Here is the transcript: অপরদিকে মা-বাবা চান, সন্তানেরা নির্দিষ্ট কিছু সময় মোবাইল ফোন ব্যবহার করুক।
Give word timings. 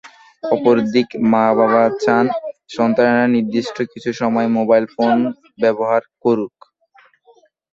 অপরদিকে 0.43 1.15
মা-বাবা 1.31 1.83
চান, 2.03 2.25
সন্তানেরা 2.69 3.25
নির্দিষ্ট 3.35 3.77
কিছু 3.91 4.09
সময় 4.21 4.47
মোবাইল 4.57 4.85
ফোন 4.95 5.17
ব্যবহার 5.61 6.01
করুক। 6.23 6.55